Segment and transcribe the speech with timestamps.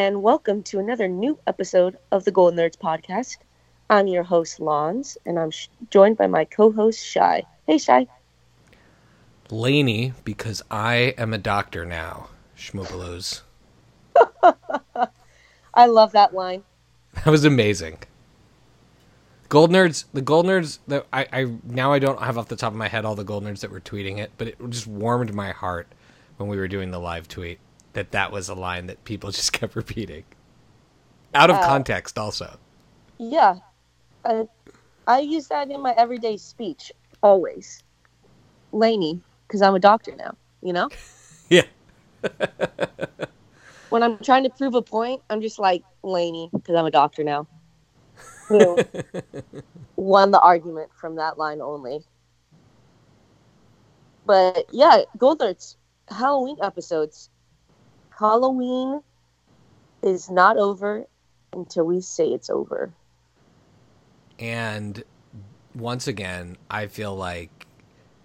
[0.00, 3.36] and welcome to another new episode of the Gold Nerds podcast.
[3.90, 7.42] I'm your host, Lons, and I'm sh- joined by my co host, Shy.
[7.66, 8.06] Hey, Shy.
[9.50, 12.30] Laney, because I am a doctor now.
[12.56, 13.42] Schmoopaloos.
[15.74, 16.62] I love that line.
[17.16, 17.98] That was amazing.
[19.50, 22.72] Gold nerds, the gold nerds that I, I now I don't have off the top
[22.72, 25.34] of my head all the gold nerds that were tweeting it, but it just warmed
[25.34, 25.88] my heart
[26.38, 27.58] when we were doing the live tweet
[27.92, 30.24] that that was a line that people just kept repeating,
[31.34, 32.18] out of Uh, context.
[32.18, 32.58] Also,
[33.18, 33.56] Yeah.
[34.24, 34.46] I,
[35.06, 37.82] I use that in my everyday speech, always.
[38.72, 40.88] Laney, because I'm a doctor now, you know?
[41.48, 41.64] yeah,
[43.88, 47.24] When I'm trying to prove a point, I'm just like, Laney, because I'm a doctor
[47.24, 47.48] now.
[48.48, 48.78] Who
[49.96, 52.00] won the argument from that line only.
[54.26, 55.76] But yeah, Goldnerds,
[56.08, 57.29] Halloween episodes.
[58.20, 59.02] Halloween
[60.02, 61.06] is not over
[61.54, 62.92] until we say it's over.
[64.38, 65.04] and
[65.74, 67.66] once again, I feel like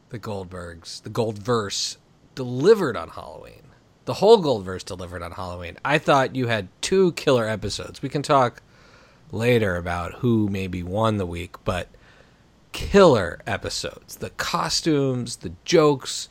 [0.09, 1.97] the Goldbergs, the Goldverse,
[2.35, 3.63] delivered on Halloween.
[4.05, 5.77] The whole Goldverse delivered on Halloween.
[5.85, 8.01] I thought you had two killer episodes.
[8.01, 8.61] We can talk
[9.31, 11.89] later about who maybe won the week, but
[12.73, 14.17] killer episodes.
[14.17, 16.29] The costumes, the jokes,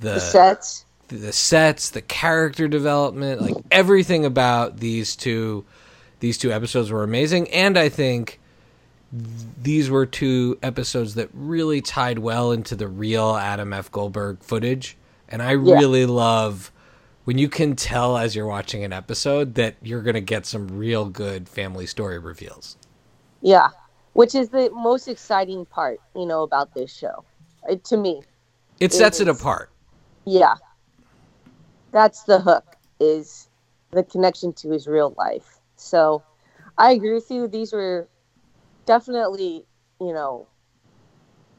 [0.00, 0.86] the The sets.
[1.08, 5.64] The sets, the character development, like everything about these two
[6.20, 8.40] these two episodes were amazing and I think
[9.10, 14.96] these were two episodes that really tied well into the real Adam F Goldberg footage
[15.28, 16.72] and I really love
[17.28, 20.66] when you can tell as you're watching an episode that you're going to get some
[20.78, 22.78] real good family story reveals.
[23.42, 23.68] Yeah.
[24.14, 27.24] Which is the most exciting part, you know, about this show.
[27.70, 28.22] Uh, to me.
[28.80, 29.70] It sets it apart.
[30.24, 30.54] Yeah.
[31.92, 33.48] That's the hook is
[33.90, 35.60] the connection to his real life.
[35.76, 36.24] So
[36.76, 37.48] I agree with you.
[37.48, 38.08] These were
[38.86, 39.66] definitely,
[40.00, 40.48] you know,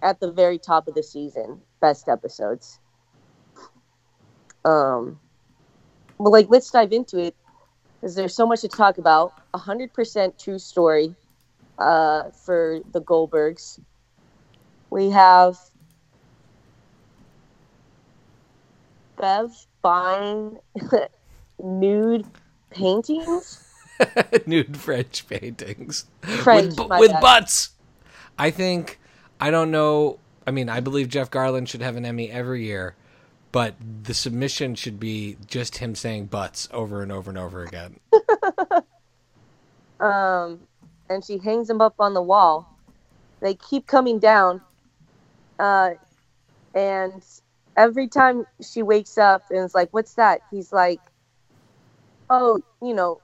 [0.02, 2.80] at the very top of the season, best episodes.
[4.66, 5.20] Um
[6.20, 7.36] but like let's dive into it
[8.00, 9.34] because there's so much to talk about.
[9.54, 11.16] A hundred percent true story
[11.78, 13.80] uh, for the Goldbergs.
[14.92, 15.58] We have
[19.18, 19.52] Bev
[19.82, 20.60] buying
[21.60, 22.26] nude
[22.70, 23.66] paintings.
[24.46, 27.72] nude French paintings French, with, with butts.
[28.38, 29.00] I think
[29.42, 30.20] I don't know.
[30.48, 32.96] I mean, I believe Jeff Garlin should have an Emmy every year,
[33.52, 38.00] but the submission should be just him saying butts over and over and over again.
[40.00, 40.62] Um,
[41.10, 42.78] and she hangs them up on the wall.
[43.42, 44.62] They keep coming down.
[45.58, 45.92] Uh,
[46.74, 47.24] and
[47.80, 51.00] every time she wakes up and is like, "What's that?" He's like,
[52.30, 53.22] "Oh, you know,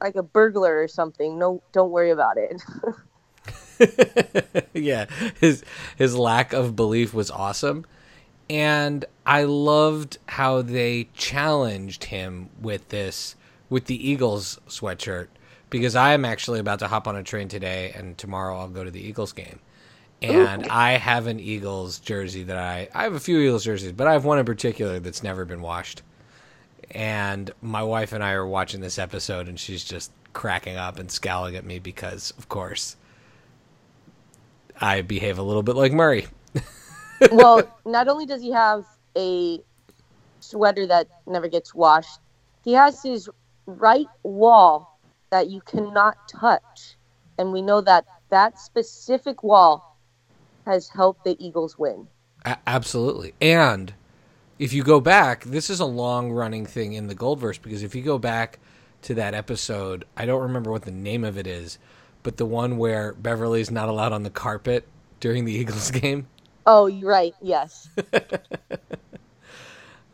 [0.00, 1.38] like a burglar or something.
[1.38, 2.62] No, don't worry about it."
[4.74, 5.06] yeah,
[5.40, 5.64] his
[5.96, 7.86] his lack of belief was awesome,
[8.50, 13.34] and I loved how they challenged him with this
[13.70, 15.28] with the Eagles sweatshirt
[15.70, 18.84] because I am actually about to hop on a train today, and tomorrow I'll go
[18.84, 19.60] to the Eagles game,
[20.22, 24.06] and I have an Eagles jersey that I I have a few Eagles jerseys, but
[24.06, 26.02] I have one in particular that's never been washed.
[26.90, 31.10] And my wife and I are watching this episode, and she's just cracking up and
[31.10, 32.96] scowling at me because, of course,
[34.80, 36.26] I behave a little bit like Murray.
[37.32, 38.86] well, not only does he have
[39.16, 39.60] a
[40.40, 42.20] sweater that never gets washed,
[42.64, 43.28] he has his
[43.66, 44.98] right wall
[45.30, 46.96] that you cannot touch.
[47.36, 49.97] And we know that that specific wall
[50.68, 52.06] has helped the Eagles win.
[52.44, 53.34] A- absolutely.
[53.40, 53.92] And
[54.58, 57.94] if you go back, this is a long running thing in the Goldverse because if
[57.94, 58.58] you go back
[59.02, 61.78] to that episode, I don't remember what the name of it is,
[62.22, 64.86] but the one where Beverly's not allowed on the carpet
[65.20, 66.28] during the Eagles game.
[66.66, 67.34] Oh, you're right.
[67.42, 67.88] Yes.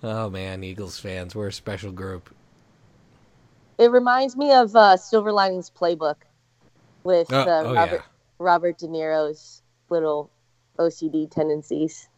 [0.06, 2.28] Oh man, Eagles fans, we're a special group.
[3.78, 6.16] It reminds me of uh, Silver Linings Playbook
[7.04, 8.02] with Oh, uh, oh, Robert, yeah.
[8.38, 10.30] Robert De Niro's little
[10.78, 12.08] OCD tendencies.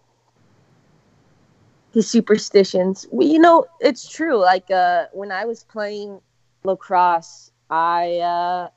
[1.93, 3.07] His superstitions.
[3.11, 4.37] Well, you know, it's true.
[4.39, 6.21] Like uh, when I was playing
[6.65, 8.69] lacrosse, I uh,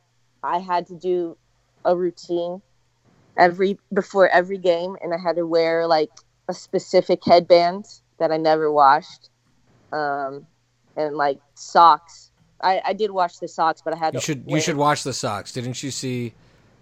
[0.43, 1.37] I had to do
[1.85, 2.61] a routine
[3.37, 6.11] every before every game, and I had to wear like
[6.47, 7.85] a specific headband
[8.19, 9.29] that I never washed,
[9.91, 10.45] um,
[10.95, 12.31] and like socks.
[12.61, 14.25] I, I did wash the socks, but I had You to.
[14.25, 15.51] should you should watch the socks.
[15.51, 16.33] Didn't you see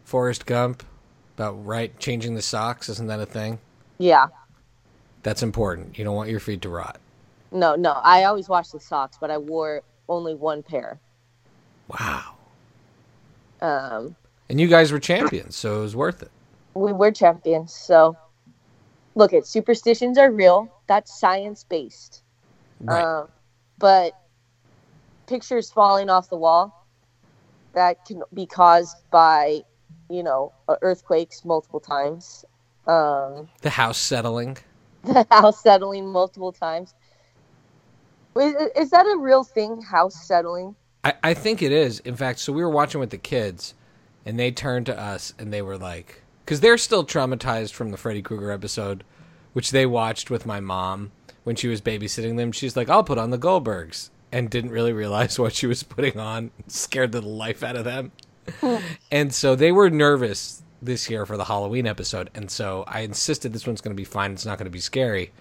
[0.04, 0.84] Forrest Gump
[1.38, 2.90] about right changing the socks?
[2.90, 3.60] Isn't that a thing?
[4.00, 4.28] Yeah.
[5.22, 5.98] That's important.
[5.98, 7.00] You don't want your feet to rot.
[7.52, 7.92] No, no.
[7.92, 11.00] I always wash the socks, but I wore only one pair.
[11.88, 12.34] Wow.
[13.62, 14.16] Um,
[14.50, 16.32] And you guys were champions, so it was worth it.
[16.74, 17.74] we were champions.
[17.74, 18.18] So,
[19.16, 20.72] look, at superstitions are real.
[20.88, 22.24] That's science based.
[22.82, 23.04] Right.
[23.04, 23.28] Um,
[23.78, 24.14] but
[25.28, 26.86] pictures falling off the wall
[27.74, 29.62] that can be caused by,
[30.10, 32.46] you know, uh, earthquakes multiple times.
[32.88, 34.58] Um, the house settling.
[35.04, 36.94] the house settling multiple times.
[38.36, 39.82] Is, is that a real thing?
[39.82, 40.76] House settling?
[41.04, 42.00] I, I think it is.
[42.02, 43.74] In fact, so we were watching with the kids,
[44.26, 47.98] and they turned to us and they were like, because they're still traumatized from the
[47.98, 49.04] Freddy Krueger episode,
[49.54, 51.12] which they watched with my mom
[51.44, 52.52] when she was babysitting them.
[52.52, 56.20] She's like, I'll put on the Goldbergs, and didn't really realize what she was putting
[56.20, 56.52] on.
[56.68, 58.12] Scared the life out of them.
[59.12, 62.30] and so they were nervous this year for the Halloween episode.
[62.36, 64.32] And so I insisted this one's going to be fine.
[64.32, 65.32] It's not going to be scary.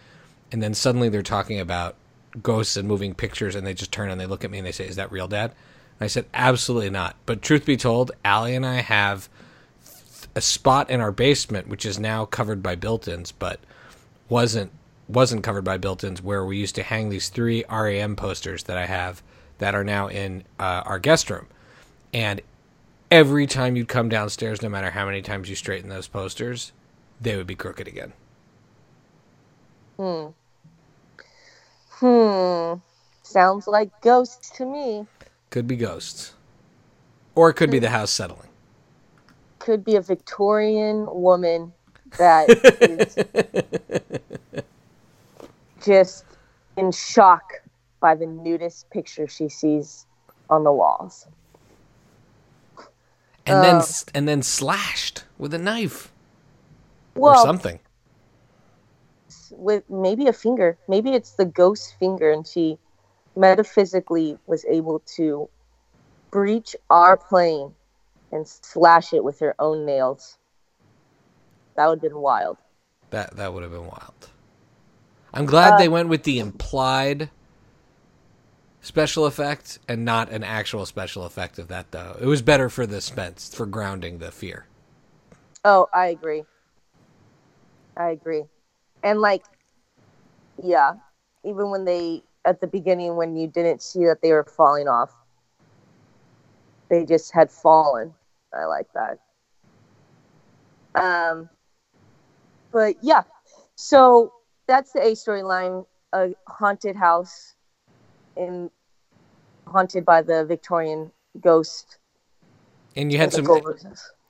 [0.52, 1.96] And then suddenly they're talking about
[2.42, 4.72] ghosts and moving pictures, and they just turn and they look at me and they
[4.72, 5.52] say, "Is that real, Dad?"
[5.98, 9.28] And I said, "Absolutely not." But truth be told, Allie and I have
[10.34, 13.60] a spot in our basement which is now covered by built-ins, but
[14.28, 14.70] wasn't
[15.08, 18.86] wasn't covered by built-ins, where we used to hang these three REM posters that I
[18.86, 19.22] have
[19.58, 21.46] that are now in uh, our guest room,
[22.12, 22.40] and
[23.10, 26.72] every time you'd come downstairs, no matter how many times you straighten those posters,
[27.20, 28.12] they would be crooked again.
[29.96, 30.26] Hmm.
[31.90, 32.74] Hmm.
[33.22, 35.06] Sounds like ghosts to me.
[35.50, 36.34] Could be ghosts,
[37.34, 38.48] or it could be the house settling.
[39.58, 41.72] Could be a Victorian woman
[42.18, 42.48] that
[42.80, 43.16] is
[45.84, 46.24] just
[46.76, 47.52] in shock
[48.00, 50.06] by the nudist picture she sees
[50.50, 51.26] on the walls.
[53.46, 53.84] And then Oh.
[54.14, 56.12] and then slashed with a knife
[57.14, 57.80] Well, or something.
[59.52, 60.76] with maybe a finger.
[60.88, 62.78] Maybe it's the ghost finger, and she
[63.36, 65.48] metaphysically was able to
[66.30, 67.74] breach our plane
[68.32, 70.36] and slash it with her own nails.
[71.76, 72.56] That would have been wild.
[73.10, 74.30] That that would have been wild.
[75.32, 77.30] I'm glad Uh, they went with the implied
[78.86, 82.16] special effect and not an actual special effect of that though.
[82.20, 84.66] It was better for the suspense, for grounding the fear.
[85.64, 86.44] Oh, I agree.
[87.96, 88.44] I agree.
[89.02, 89.42] And like,
[90.62, 90.92] yeah,
[91.44, 95.12] even when they at the beginning when you didn't see that they were falling off,
[96.88, 98.14] they just had fallen.
[98.54, 99.18] I like that.
[100.94, 101.48] Um,
[102.70, 103.24] but yeah,
[103.74, 104.32] so
[104.68, 107.55] that's the A storyline: a haunted house,
[108.36, 108.70] in
[109.66, 111.10] haunted by the Victorian
[111.40, 111.98] ghost.
[112.94, 113.46] And you had some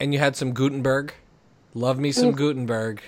[0.01, 1.15] and you had some Guttenberg.
[1.75, 3.03] Love me some Guttenberg.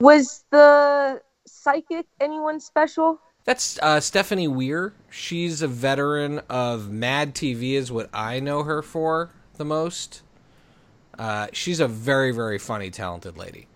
[0.00, 3.20] Was the psychic anyone special?
[3.44, 4.92] That's uh, Stephanie Weir.
[5.10, 10.22] She's a veteran of Mad TV, is what I know her for the most.
[11.18, 13.66] Uh, she's a very, very funny, talented lady.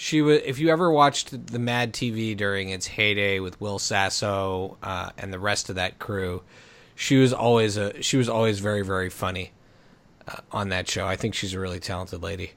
[0.00, 0.40] She was.
[0.44, 5.32] If you ever watched the Mad TV during its heyday with Will Sasso uh, and
[5.32, 6.42] the rest of that crew,
[6.94, 8.00] she was always a.
[8.00, 9.50] She was always very, very funny
[10.28, 11.04] uh, on that show.
[11.04, 12.52] I think she's a really talented lady.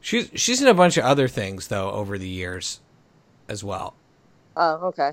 [0.00, 2.78] She's she's in a bunch of other things though over the years,
[3.48, 3.94] as well.
[4.56, 5.12] Oh, okay.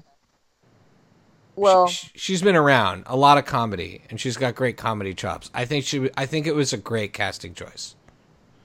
[1.56, 5.50] Well, She- she's been around a lot of comedy, and she's got great comedy chops.
[5.52, 6.12] I think she.
[6.16, 7.96] I think it was a great casting choice.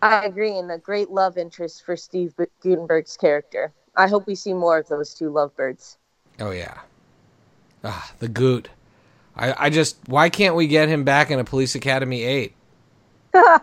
[0.03, 3.73] I agree, and a great love interest for Steve Guttenberg's character.
[3.97, 5.99] I hope we see more of those two lovebirds.
[6.39, 6.79] Oh yeah,
[7.85, 8.71] ah, the Goot.
[9.37, 12.55] I, I just why can't we get him back in a Police Academy eight?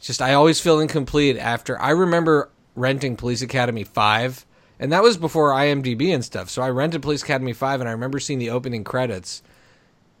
[0.00, 4.46] Just I always feel incomplete after I remember renting Police Academy five,
[4.78, 6.48] and that was before IMDb and stuff.
[6.48, 9.42] So I rented Police Academy five, and I remember seeing the opening credits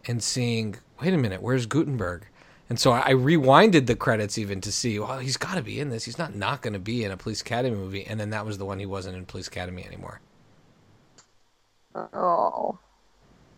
[0.06, 2.26] and seeing, wait a minute, where's Guttenberg?
[2.70, 5.90] And so I rewinded the credits even to see, well, he's got to be in
[5.90, 6.04] this.
[6.04, 8.06] He's not not going to be in a Police Academy movie.
[8.06, 10.20] And then that was the one he wasn't in Police Academy anymore.
[11.94, 12.78] Oh.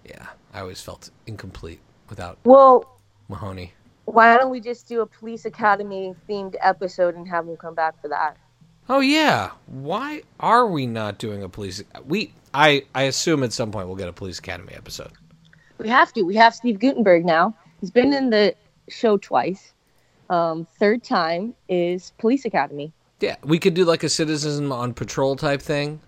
[0.04, 3.75] Yeah, I always felt incomplete without Well, Mahoney.
[4.07, 8.00] why don't we just do a Police Academy themed episode and have him come back
[8.00, 8.37] for that?
[8.88, 11.83] Oh yeah, why are we not doing a police?
[12.04, 15.12] We I I assume at some point we'll get a Police Academy episode.
[15.78, 16.23] We have to.
[16.23, 17.54] We have Steve Guttenberg now.
[17.81, 18.54] He's been in the
[18.92, 19.72] show twice.
[20.30, 22.92] Um, third time is Police Academy.
[23.20, 26.00] Yeah, we could do like a citizen on patrol type thing.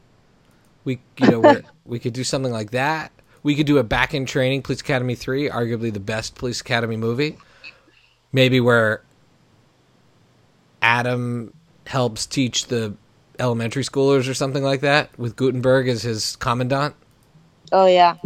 [0.84, 3.12] We you know we could do something like that.
[3.42, 6.96] We could do a back in training Police Academy three, arguably the best Police Academy
[6.96, 7.36] movie.
[8.32, 9.02] Maybe where
[10.80, 11.52] Adam
[11.86, 12.94] helps teach the
[13.38, 16.94] elementary schoolers or something like that with Guttenberg as his commandant.
[17.72, 18.16] Oh yeah.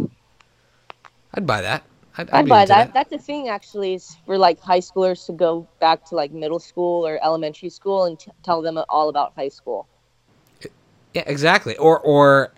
[1.33, 1.83] I'd buy that.
[2.19, 2.93] I'd, I'd buy into that.
[2.93, 6.59] That's the thing, actually, is for like high schoolers to go back to like middle
[6.59, 9.87] school or elementary school and t- tell them all about high school.
[11.13, 11.77] Yeah, exactly.
[11.77, 12.51] Or or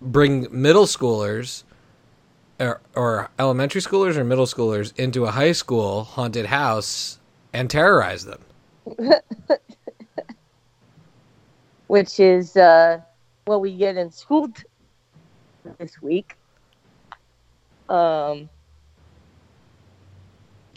[0.00, 1.62] bring middle schoolers
[2.58, 7.20] or, or elementary schoolers or middle schoolers into a high school haunted house
[7.52, 8.40] and terrorize them.
[11.86, 12.98] which is uh,
[13.44, 14.64] what we get in school t-
[15.78, 16.36] this week.
[17.88, 18.48] Um,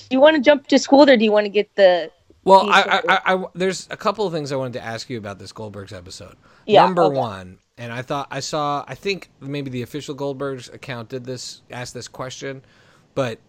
[0.10, 2.12] you want to jump to school or do you want to get the?
[2.44, 2.82] Well, I.
[2.82, 3.02] I,
[3.34, 5.94] I, I- there's a couple of things I wanted to ask you about this Goldbergs
[5.96, 6.36] episode.
[6.66, 7.18] Yeah, Number okay.
[7.18, 11.62] one, and I thought I saw, I think maybe the official Goldbergs account did this,
[11.70, 12.62] asked this question,
[13.16, 13.40] but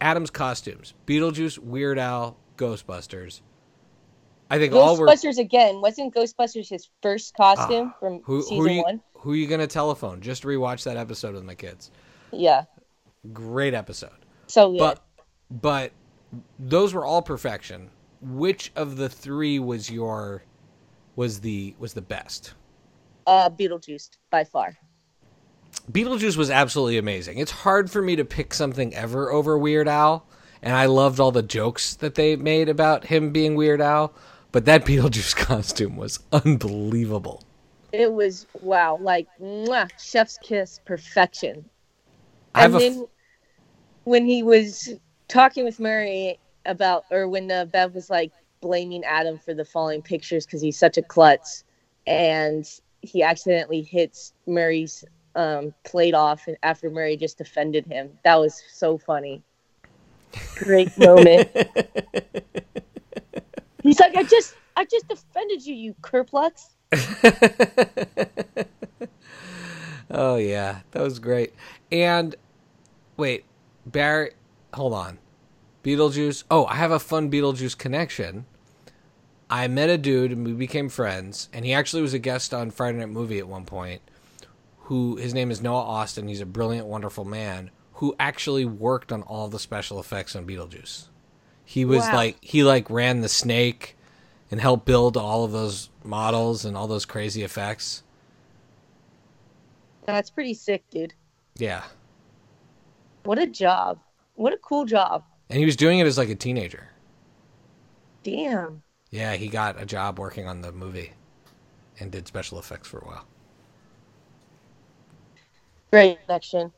[0.00, 3.40] Adam's costumes: Beetlejuice, Weird Al, Ghostbusters.
[4.50, 5.06] I think all were.
[5.06, 5.80] Ghostbusters again.
[5.80, 9.00] Wasn't Ghostbusters his first costume Ah, from Who, season who, you, one?
[9.14, 10.20] who are you gonna telephone?
[10.20, 11.90] Just rewatch that episode with my kids.
[12.32, 12.64] Yeah,
[13.32, 14.10] Great episode.
[14.48, 14.78] so good.
[14.78, 15.02] But
[15.60, 15.92] but
[16.58, 17.90] those were all perfection.
[18.20, 20.44] Which of the three was your
[21.16, 22.54] was the was the best?
[23.26, 24.76] uh, Beetlejuice by far.
[25.90, 27.38] Beetlejuice was absolutely amazing.
[27.38, 30.26] It's hard for me to pick something ever over Weird Al,
[30.62, 34.14] and I loved all the jokes that they made about him being Weird Al,
[34.52, 37.42] but that Beetlejuice costume was unbelievable.
[37.92, 41.64] It was wow, like mwah, chef's kiss, perfection.
[42.54, 43.06] And f- then
[44.04, 44.90] when he was
[45.32, 50.02] talking with Murray about, or when uh, Bev was like blaming Adam for the falling
[50.02, 51.64] pictures because he's such a klutz,
[52.06, 52.68] and
[53.00, 58.10] he accidentally hits Murray's um, plate off and after Murray just defended him.
[58.24, 59.42] That was so funny.
[60.56, 61.50] Great moment.
[63.82, 66.68] he's like, I just, I just defended you, you kerplux.
[70.14, 71.54] Oh yeah, that was great.
[71.90, 72.36] And
[73.16, 73.44] wait,
[73.86, 74.32] Barry,
[74.74, 75.18] hold on.
[75.84, 76.44] Beetlejuice.
[76.50, 78.46] Oh, I have a fun Beetlejuice connection.
[79.50, 82.70] I met a dude and we became friends, and he actually was a guest on
[82.70, 84.00] Friday Night Movie at one point.
[84.86, 86.28] Who his name is Noah Austin.
[86.28, 91.06] He's a brilliant, wonderful man who actually worked on all the special effects on Beetlejuice.
[91.64, 92.14] He was Wow.
[92.16, 93.96] like he like ran the snake
[94.50, 98.02] and helped build all of those models and all those crazy effects.
[100.04, 101.14] That's pretty sick, dude.
[101.56, 101.84] Yeah.
[103.24, 103.98] What a job.
[104.42, 105.22] What a cool job.
[105.50, 106.88] And he was doing it as like a teenager.
[108.24, 108.82] Damn.
[109.10, 111.12] Yeah, he got a job working on the movie
[112.00, 113.24] and did special effects for a while.
[115.92, 116.72] Great connection.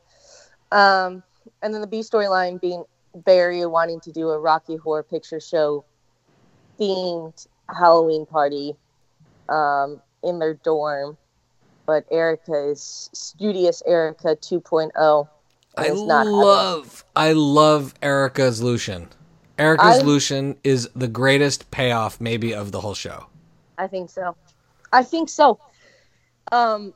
[0.73, 1.23] Um,
[1.63, 5.87] and then the B storyline being Barry wanting to do a Rocky Horror Picture Show
[6.79, 8.77] themed Halloween party
[9.49, 11.17] um, in their dorm,
[11.87, 15.29] but Erica is studious Erica 2.0.
[15.77, 19.09] I love I love Erica's Lucian.
[19.59, 23.27] Erica's I- Lucian is the greatest payoff maybe of the whole show.
[23.79, 24.37] I think so.
[24.93, 25.59] I think so.
[26.53, 26.95] Um,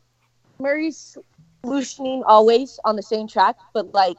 [0.59, 1.19] Murray's
[1.65, 4.17] Lucianing always on the same track, but like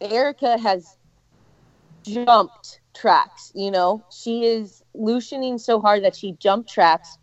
[0.00, 0.96] Erica has
[2.02, 3.52] jumped tracks.
[3.54, 7.18] You know, she is Lucianing so hard that she jumped tracks.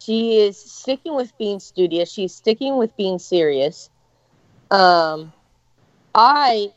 [0.00, 2.10] She is sticking with being studious.
[2.10, 3.90] She's sticking with being serious.
[4.70, 5.32] Um,
[6.14, 6.72] I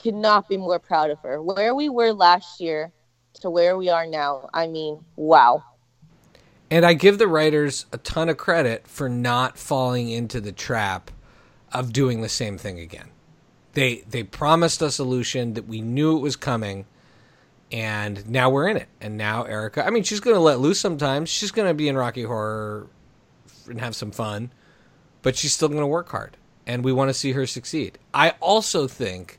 [0.00, 1.42] could not be more proud of her.
[1.42, 2.92] Where we were last year
[3.40, 5.62] to where we are now, I mean, wow.
[6.70, 11.10] And I give the writers a ton of credit for not falling into the trap
[11.72, 13.10] of doing the same thing again.
[13.74, 16.86] They they promised a solution that we knew it was coming,
[17.70, 18.88] and now we're in it.
[19.00, 21.28] And now Erica, I mean, she's going to let loose sometimes.
[21.28, 22.88] She's going to be in Rocky Horror
[23.68, 24.50] and have some fun,
[25.22, 27.98] but she's still going to work hard, and we want to see her succeed.
[28.12, 29.38] I also think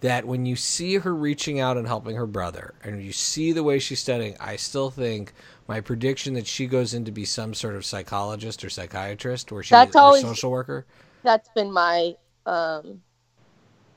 [0.00, 3.62] that when you see her reaching out and helping her brother, and you see the
[3.62, 5.32] way she's studying, I still think
[5.68, 9.62] my prediction that she goes in to be some sort of psychologist or psychiatrist, or
[9.62, 10.86] she That's always- social worker.
[11.22, 12.16] that's been my
[12.46, 13.00] um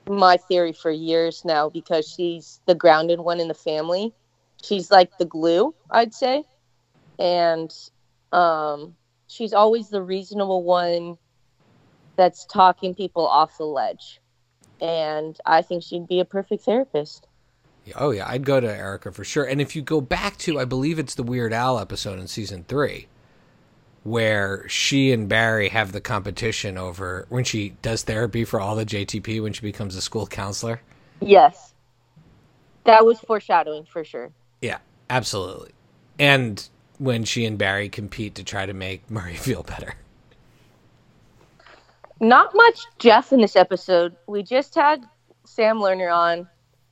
[0.08, 4.14] my theory for years now because she's the grounded one in the family.
[4.64, 6.44] She's like the glue, I'd say.
[7.18, 7.74] And
[8.32, 8.96] um
[9.26, 11.18] she's always the reasonable one
[12.16, 14.20] that's talking people off the ledge.
[14.82, 17.28] And I think she'd be a perfect therapist.
[17.96, 19.44] Oh yeah, I'd go to Erica for sure.
[19.44, 22.66] And if you go back to, I believe it's the Weird Al episode in season
[22.68, 23.08] three,
[24.04, 28.86] where she and Barry have the competition over when she does therapy for all the
[28.86, 30.82] JTP when she becomes a school counselor.
[31.22, 31.74] Yes.
[32.86, 34.32] That was foreshadowing for sure.
[34.62, 34.80] Yeah,
[35.10, 35.72] absolutely.
[36.18, 36.68] And
[36.98, 39.96] when she and Barry compete to try to make Murray feel better.
[42.20, 44.16] Not much Jeff in this episode.
[44.28, 45.06] We just had
[45.46, 46.48] Sam Lerner on.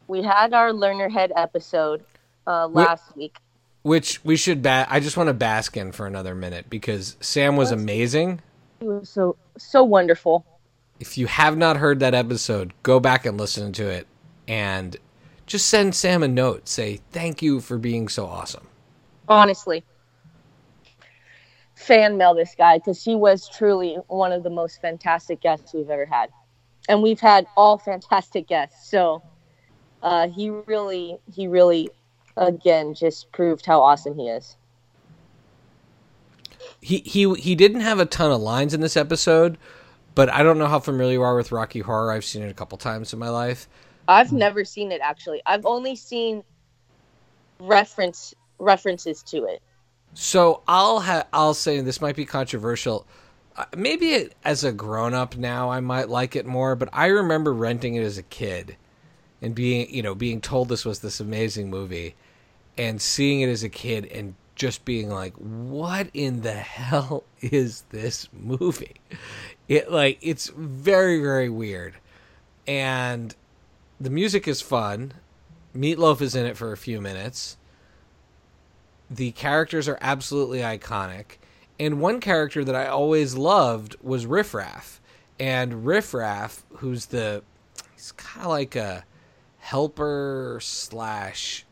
[0.07, 2.03] We had our Lerner Head episode
[2.45, 3.37] uh, last week.
[3.83, 7.55] Which we should ba- I just want to bask in for another minute because Sam
[7.55, 8.41] was amazing.
[8.79, 10.45] He was so so wonderful.
[10.99, 14.07] If you have not heard that episode, go back and listen to it
[14.47, 14.95] and
[15.45, 16.69] just send Sam a note.
[16.69, 18.67] Say thank you for being so awesome.
[19.27, 19.83] Honestly,
[21.83, 25.89] fan mail this guy because he was truly one of the most fantastic guests we've
[25.89, 26.29] ever had,
[26.87, 28.89] and we've had all fantastic guests.
[28.89, 29.21] So
[30.01, 31.89] uh, he really, he really,
[32.37, 34.55] again, just proved how awesome he is.
[36.81, 39.57] He he he didn't have a ton of lines in this episode,
[40.15, 42.11] but I don't know how familiar you are with Rocky Horror.
[42.11, 43.67] I've seen it a couple times in my life.
[44.07, 45.41] I've never seen it actually.
[45.45, 46.43] I've only seen
[47.59, 49.61] reference references to it.
[50.13, 53.05] So I'll ha- I'll say this might be controversial.
[53.55, 57.07] Uh, maybe it, as a grown up now I might like it more, but I
[57.07, 58.77] remember renting it as a kid
[59.41, 62.15] and being you know being told this was this amazing movie
[62.77, 67.81] and seeing it as a kid and just being like what in the hell is
[67.89, 68.95] this movie?
[69.67, 71.95] It like it's very very weird.
[72.67, 73.35] And
[73.99, 75.13] the music is fun.
[75.75, 77.57] Meatloaf is in it for a few minutes
[79.09, 81.37] the characters are absolutely iconic
[81.79, 85.01] and one character that i always loved was riff raff
[85.39, 87.43] and riff raff who's the
[87.93, 89.03] he's kind of like a
[89.59, 91.65] helper slash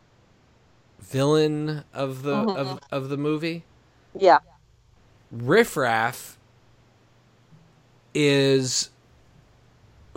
[1.00, 2.55] villain of the Mhm.
[2.55, 3.63] of, of the movie
[4.17, 4.39] Yeah.
[5.31, 6.38] Riff Raff
[8.13, 8.89] is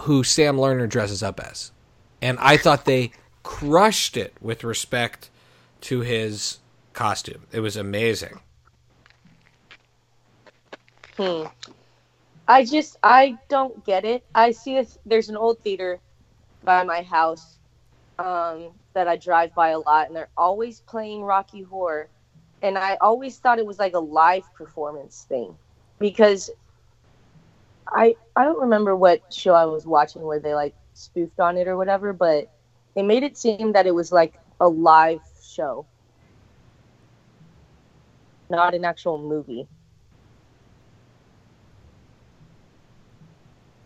[0.02, 1.70] who Sam Lerner dresses up as.
[2.20, 3.12] And I thought they
[3.44, 5.30] crushed it with respect
[5.82, 6.58] to his
[6.94, 7.46] costume.
[7.52, 8.40] It was amazing.
[11.16, 11.44] Hmm.
[12.46, 14.24] I just I don't get it.
[14.34, 14.98] I see this.
[15.06, 16.00] There's an old theater
[16.62, 17.58] by my house
[18.18, 22.08] um, that I drive by a lot, and they're always playing Rocky Horror,
[22.62, 25.56] and I always thought it was like a live performance thing
[25.98, 26.50] because
[27.88, 31.68] I I don't remember what show I was watching where they like spoofed on it
[31.68, 32.50] or whatever, but
[32.94, 35.86] they made it seem that it was like a live show,
[38.54, 39.66] not an actual movie.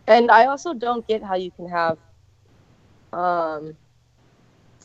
[0.07, 1.97] And I also don't get how you can have
[3.11, 3.75] um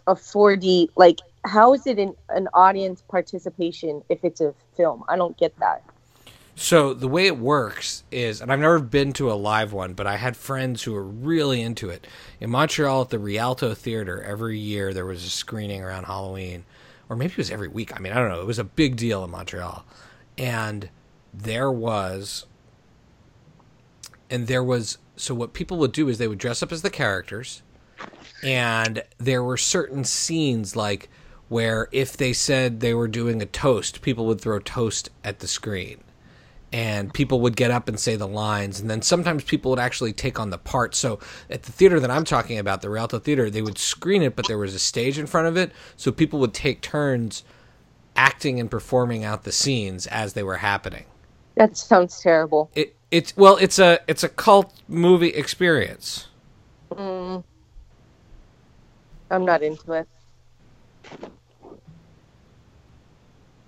[0.06, 5.04] a 4D like how is it an, an audience participation if it's a film?
[5.08, 5.82] I don't get that.
[6.56, 10.06] So the way it works is, and I've never been to a live one, but
[10.06, 12.06] I had friends who were really into it.
[12.40, 16.64] In Montreal at the Rialto Theater, every year there was a screening around Halloween,
[17.08, 17.94] or maybe it was every week.
[17.94, 18.40] I mean, I don't know.
[18.40, 19.84] It was a big deal in Montreal,
[20.38, 20.88] and
[21.32, 22.46] there was,
[24.30, 24.98] and there was.
[25.16, 27.62] So what people would do is they would dress up as the characters,
[28.42, 31.08] and there were certain scenes like
[31.48, 35.46] where if they said they were doing a toast, people would throw toast at the
[35.46, 36.02] screen
[36.74, 40.12] and people would get up and say the lines and then sometimes people would actually
[40.12, 43.48] take on the part so at the theater that i'm talking about the rialto theater
[43.48, 46.40] they would screen it but there was a stage in front of it so people
[46.40, 47.44] would take turns
[48.16, 51.04] acting and performing out the scenes as they were happening
[51.56, 52.72] That sounds terrible.
[52.74, 56.28] it it's well it's a it's a cult movie experience
[56.92, 57.44] Mm.
[59.30, 60.08] I'm not into it.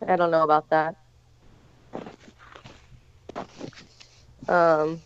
[0.06, 0.96] I don't know about that.
[4.48, 5.02] Um,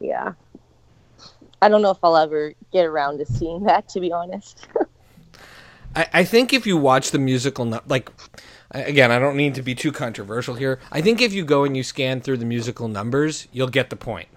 [0.00, 0.32] yeah.
[1.62, 4.68] I don't know if I'll ever get around to seeing that, to be honest.
[5.96, 8.10] I, I think if you watch the musical, like
[8.70, 10.80] again, I don't need to be too controversial here.
[10.92, 13.96] I think if you go and you scan through the musical numbers, you'll get the
[13.96, 14.28] point.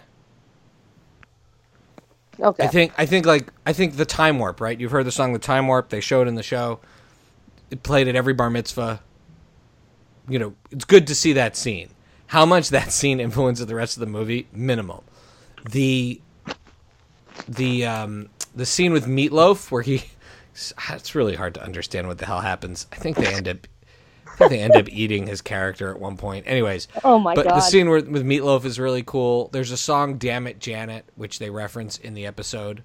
[2.40, 2.64] okay.
[2.64, 4.80] I think I think like I think the time warp, right?
[4.80, 6.80] You've heard the song "The Time Warp." They showed in the show.
[7.72, 9.02] It played at every bar mitzvah.
[10.30, 11.90] You know, it's good to see that scene.
[12.28, 14.48] How much that scene influences the rest of the movie?
[14.52, 15.04] Minimal.
[15.70, 16.22] The
[17.48, 20.04] the um the scene with Meatloaf where he
[20.90, 22.88] it's really hard to understand what the hell happens.
[22.92, 23.68] I think they end up
[24.26, 26.46] I think they end up eating his character at one point.
[26.48, 27.44] Anyways, oh my god.
[27.44, 27.58] but god.
[27.58, 29.50] the scene where, with Meatloaf is really cool.
[29.52, 32.84] There's a song "Damn It, Janet," which they reference in the episode.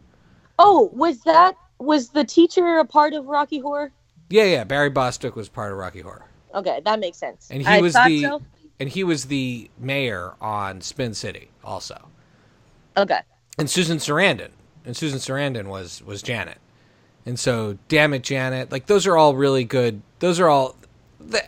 [0.59, 3.93] oh, was that was the teacher a part of Rocky Horror?
[4.31, 4.65] Yeah, yeah.
[4.65, 6.25] Barry Bostwick was part of Rocky Horror,
[6.55, 7.49] Okay, that makes sense.
[7.51, 8.43] and he I was the so.
[8.81, 12.09] And he was the mayor on Spin City also.
[12.97, 13.21] Okay.
[13.59, 14.51] And Susan Sarandon,
[14.85, 16.59] and Susan Sarandon was was Janet,
[17.27, 20.03] and so "Damn It, Janet," like those are all really good.
[20.19, 20.77] Those are all,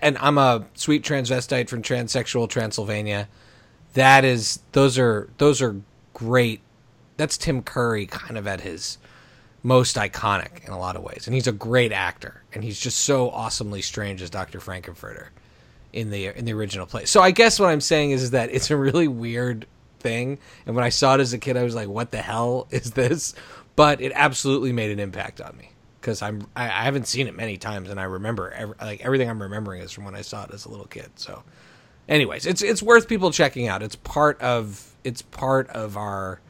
[0.03, 3.29] and I'm a sweet transvestite from transsexual Transylvania.
[3.95, 5.77] That is, those are those are
[6.13, 6.61] great.
[7.17, 8.99] That's Tim Curry kind of at his
[9.63, 13.01] most iconic in a lot of ways, and he's a great actor, and he's just
[13.01, 15.29] so awesomely strange as Doctor Frank-N-Furter
[15.95, 17.05] in the in the original play.
[17.05, 19.67] So I guess what I'm saying is, is that it's a really weird
[20.01, 22.67] thing, and when I saw it as a kid, I was like, "What the hell
[22.71, 23.35] is this?"
[23.77, 27.37] But it absolutely made an impact on me because I'm I, I, haven't seen it
[27.37, 30.45] many times, and I remember every, like everything I'm remembering is from when I saw
[30.45, 31.11] it as a little kid.
[31.15, 31.45] So,
[32.09, 33.83] anyways, it's it's worth people checking out.
[33.83, 36.41] It's part of it's part of our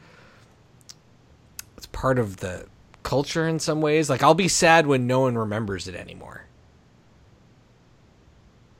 [1.77, 2.65] it's part of the
[3.03, 4.09] culture in some ways.
[4.09, 6.45] Like I'll be sad when no one remembers it anymore.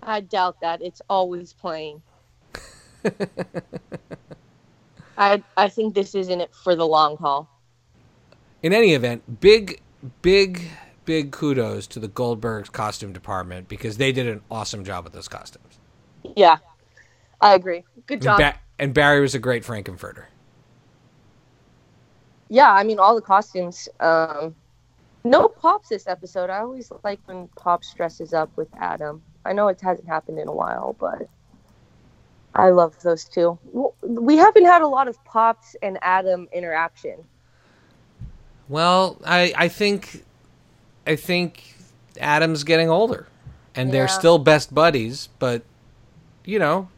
[0.06, 0.82] I doubt that.
[0.82, 2.02] It's always playing.
[5.18, 7.50] I I think this is in it for the long haul.
[8.62, 9.82] In any event, big
[10.22, 10.70] big
[11.06, 15.28] big kudos to the Goldbergs costume department because they did an awesome job with those
[15.28, 15.80] costumes.
[16.36, 16.58] Yeah.
[17.42, 17.84] I agree.
[18.08, 18.40] Good job.
[18.40, 20.26] And, ba- and Barry was a great Frank-N-Furter.
[22.50, 24.56] Yeah, I mean all the costumes um
[25.24, 26.50] no pops this episode.
[26.50, 29.22] I always like when Pops dresses up with Adam.
[29.46, 31.30] I know it hasn't happened in a while, but
[32.56, 33.60] I love those two.
[34.02, 37.24] We haven't had a lot of Pops and Adam interaction.
[38.68, 40.26] Well, I I think
[41.06, 41.76] I think
[42.20, 43.28] Adam's getting older,
[43.76, 43.94] and yeah.
[43.94, 45.30] they're still best buddies.
[45.38, 45.64] But
[46.44, 46.90] you know,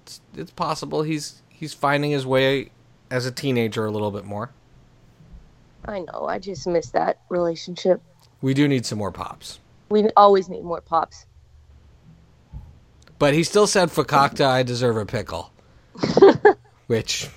[0.00, 2.70] it's it's possible he's he's finding his way
[3.10, 4.50] as a teenager a little bit more.
[5.84, 6.26] I know.
[6.26, 8.00] I just miss that relationship.
[8.40, 9.60] We do need some more pops.
[9.92, 11.26] We always need more pops.
[13.18, 15.52] But he still said, "Fakakta, I deserve a pickle,"
[16.86, 17.28] which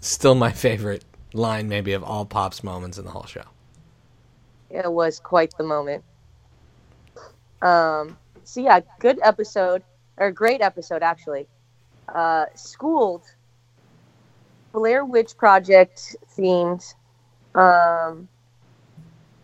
[0.00, 3.44] still my favorite line, maybe of all pops moments in the whole show.
[4.68, 6.04] It was quite the moment.
[7.62, 8.18] Um.
[8.44, 9.82] So yeah, good episode
[10.18, 11.46] or great episode actually.
[12.14, 13.24] Uh, schooled
[14.72, 16.84] Blair Witch Project themed.
[17.54, 18.28] Um,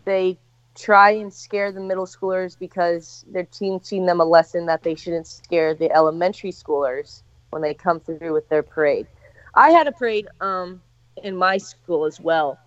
[0.04, 0.36] they
[0.74, 5.26] try and scare the middle schoolers because they're teaching them a lesson that they shouldn't
[5.26, 9.06] scare the elementary schoolers when they come through with their parade.
[9.54, 10.82] I had a parade um,
[11.22, 12.58] in my school as well,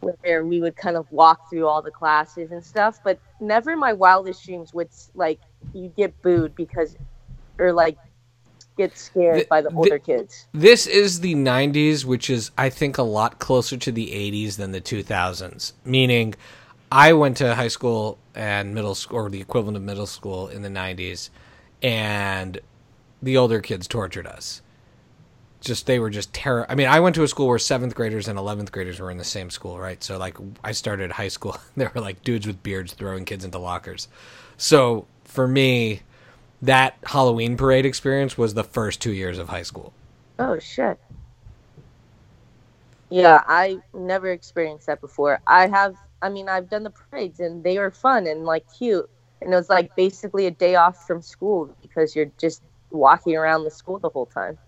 [0.00, 3.78] where we would kind of walk through all the classes and stuff, but never in
[3.78, 5.40] my wildest dreams would like
[5.72, 6.96] you get booed because,
[7.58, 7.96] or like
[8.76, 10.46] get scared the, by the older the, kids.
[10.52, 14.72] This is the 90s, which is, I think, a lot closer to the 80s than
[14.72, 16.34] the 2000s, meaning
[16.92, 20.62] I went to high school and middle school, or the equivalent of middle school in
[20.62, 21.30] the 90s,
[21.82, 22.58] and
[23.22, 24.62] the older kids tortured us.
[25.60, 26.64] Just they were just terror.
[26.70, 29.18] I mean, I went to a school where seventh graders and eleventh graders were in
[29.18, 30.02] the same school, right?
[30.02, 31.56] So like, I started high school.
[31.76, 34.08] there were like dudes with beards throwing kids into lockers.
[34.56, 36.00] So for me,
[36.62, 39.92] that Halloween parade experience was the first two years of high school.
[40.38, 40.98] Oh shit.
[43.10, 45.40] Yeah, I never experienced that before.
[45.46, 49.08] I have I mean, I've done the parades and they are fun and like cute.
[49.40, 53.64] And it was like basically a day off from school because you're just walking around
[53.64, 54.58] the school the whole time.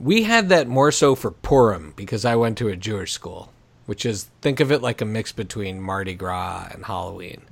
[0.00, 3.52] We had that more so for Purim because I went to a Jewish school,
[3.86, 7.42] which is think of it like a mix between Mardi Gras and Halloween.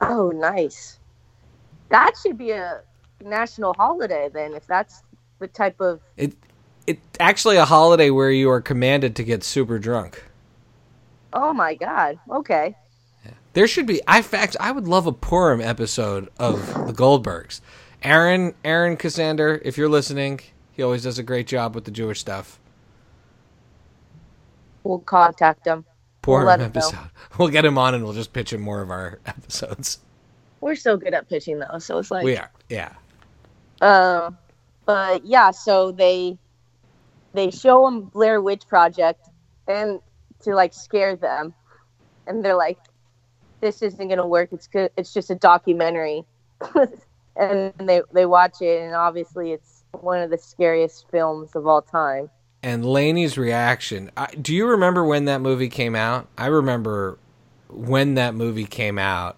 [0.00, 0.98] Oh, nice.
[1.90, 2.80] That should be a
[3.24, 5.02] national holiday then if that's
[5.38, 6.34] the type of It
[6.86, 10.22] it's actually a holiday where you are commanded to get super drunk.
[11.36, 12.18] Oh my god.
[12.30, 12.74] Okay.
[13.24, 13.32] Yeah.
[13.52, 14.00] There should be.
[14.08, 14.56] I fact.
[14.58, 17.60] I would love a Purim episode of the Goldbergs.
[18.02, 20.40] Aaron, Aaron Kaczander, if you're listening,
[20.72, 22.58] he always does a great job with the Jewish stuff.
[24.82, 25.84] We'll contact him.
[26.22, 26.98] Purim we'll episode.
[27.38, 29.98] We'll get him on and we'll just pitch him more of our episodes.
[30.62, 32.50] We're so good at pitching though, so it's like we are.
[32.70, 32.92] Yeah.
[33.82, 34.30] Um, uh,
[34.86, 36.38] but yeah, so they
[37.34, 39.28] they show him Blair Witch Project,
[39.68, 40.00] and
[40.46, 41.52] to like scare them,
[42.26, 42.78] and they're like,
[43.60, 44.50] "This isn't gonna work.
[44.52, 44.90] It's good.
[44.96, 46.24] It's just a documentary."
[47.36, 51.82] and they they watch it, and obviously it's one of the scariest films of all
[51.82, 52.30] time.
[52.62, 54.10] And Laney's reaction.
[54.16, 56.26] I, do you remember when that movie came out?
[56.36, 57.18] I remember
[57.68, 59.36] when that movie came out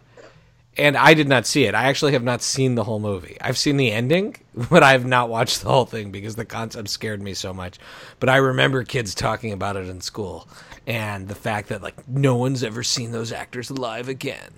[0.79, 1.75] and I did not see it.
[1.75, 3.37] I actually have not seen the whole movie.
[3.41, 4.37] I've seen the ending,
[4.71, 7.79] but I have not watched the whole thing because the concept scared me so much.
[8.21, 10.49] But I remember kids talking about it in school
[10.87, 14.53] and the fact that like no one's ever seen those actors live again.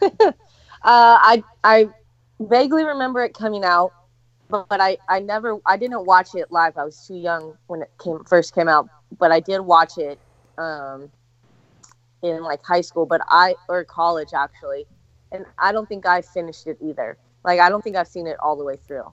[0.02, 0.32] uh,
[0.82, 1.88] I I
[2.40, 3.92] vaguely remember it coming out,
[4.48, 6.76] but, but I I never I didn't watch it live.
[6.78, 10.18] I was too young when it came first came out, but I did watch it.
[10.58, 11.10] Um,
[12.22, 14.86] in like high school, but I or college actually,
[15.30, 17.18] and I don't think I finished it either.
[17.44, 19.10] Like I don't think I've seen it all the way through,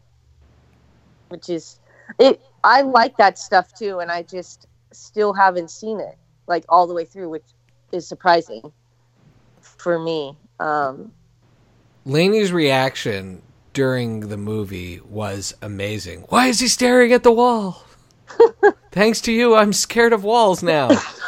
[1.30, 1.80] which is
[2.20, 6.18] it I like that stuff too, and I just still haven't seen it
[6.48, 7.46] like all the way through, which
[7.92, 8.72] is surprising
[9.62, 10.38] for me.
[10.60, 11.12] Um,
[12.06, 13.42] Laney's reaction
[13.74, 16.26] during the movie was amazing.
[16.30, 17.86] Why is he staring at the wall?
[18.92, 20.90] Thanks to you, I'm scared of walls now.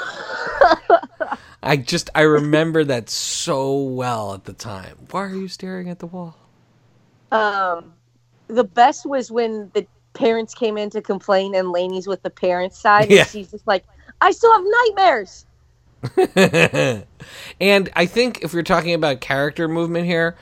[1.64, 4.98] I just I remember that so well at the time.
[5.12, 6.38] Why are you staring at the wall?
[7.32, 7.94] Um,
[8.48, 12.80] the best was when the parents came in to complain and Laney's with the parents'
[12.80, 13.26] side, and Yeah.
[13.26, 13.86] she's just like,
[14.22, 15.46] "I still have nightmares."
[17.62, 20.36] and I think if we're talking about character movement here,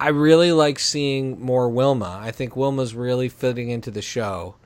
[0.00, 2.20] I really like seeing more Wilma.
[2.22, 4.56] I think Wilma's really fitting into the show.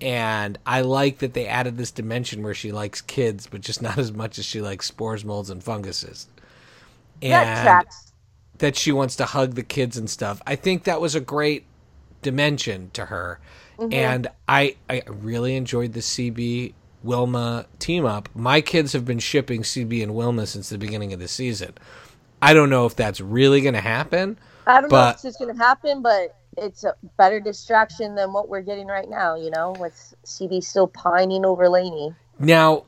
[0.00, 3.98] And I like that they added this dimension where she likes kids, but just not
[3.98, 6.26] as much as she likes spores, molds, and funguses.
[7.22, 7.86] And that
[8.58, 10.40] that she wants to hug the kids and stuff.
[10.46, 11.64] I think that was a great
[12.22, 13.40] dimension to her.
[13.78, 13.92] Mm-hmm.
[13.92, 18.28] And I I really enjoyed the CB Wilma team up.
[18.34, 21.74] My kids have been shipping CB and Wilma since the beginning of the season.
[22.42, 24.38] I don't know if that's really going to happen.
[24.66, 28.48] I don't know if it's going to happen, but it's a better distraction than what
[28.48, 29.36] we're getting right now.
[29.36, 32.14] You know, with CB still pining over Laney.
[32.38, 32.84] Now,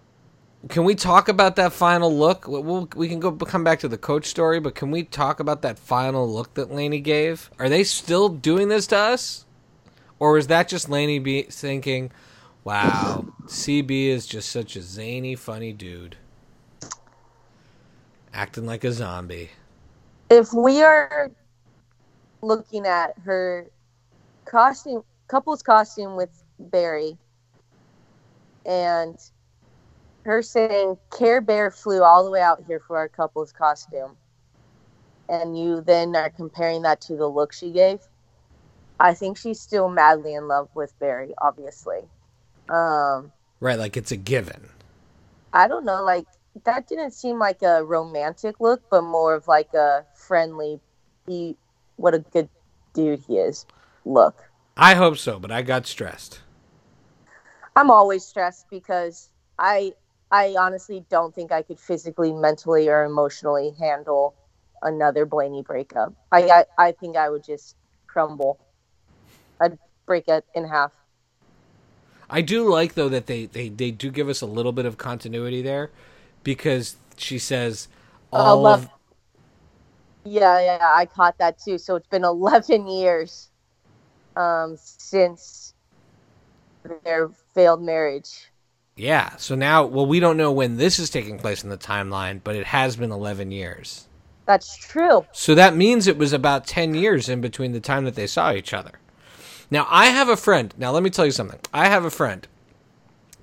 [0.68, 2.46] can we talk about that final look?
[2.46, 5.40] We'll, we'll- we can go come back to the coach story, but can we talk
[5.40, 7.50] about that final look that Laney gave?
[7.58, 9.44] Are they still doing this to us,
[10.18, 12.10] or is that just Laney be thinking,
[12.64, 16.16] "Wow, CB is just such a zany, funny dude,
[18.32, 19.50] acting like a zombie"?
[20.30, 21.30] if we are
[22.42, 23.70] looking at her
[24.44, 27.16] costume couple's costume with barry.
[28.66, 29.18] And
[30.24, 34.16] her saying care bear flew all the way out here for our couple's costume.
[35.28, 38.00] And you then are comparing that to the look she gave.
[39.00, 42.00] I think she's still madly in love with barry obviously.
[42.68, 44.68] Um Right, like it's a given.
[45.52, 46.26] I don't know, like
[46.64, 50.80] that didn't seem like a romantic look, but more of like a friendly,
[51.26, 51.56] he,
[51.96, 52.48] what a good
[52.94, 53.66] dude he is
[54.04, 54.42] look.
[54.76, 56.40] I hope so, but I got stressed.
[57.76, 59.28] I'm always stressed because
[59.58, 59.92] I,
[60.30, 64.34] I honestly don't think I could physically, mentally, or emotionally handle
[64.82, 66.12] another Blaney breakup.
[66.30, 67.76] I, I, I think I would just
[68.06, 68.58] crumble.
[69.60, 70.92] I'd break it in half.
[72.28, 74.96] I do like though that they, they, they do give us a little bit of
[74.96, 75.90] continuity there
[76.42, 77.88] because she says
[78.32, 78.90] all love- of
[80.24, 81.78] Yeah, yeah, I caught that too.
[81.78, 83.50] So it's been 11 years
[84.36, 85.74] um, since
[87.04, 88.50] their failed marriage.
[88.96, 89.36] Yeah.
[89.36, 92.56] So now, well, we don't know when this is taking place in the timeline, but
[92.56, 94.06] it has been 11 years.
[94.46, 95.24] That's true.
[95.32, 98.52] So that means it was about 10 years in between the time that they saw
[98.52, 98.92] each other.
[99.70, 100.74] Now, I have a friend.
[100.76, 101.60] Now, let me tell you something.
[101.72, 102.46] I have a friend.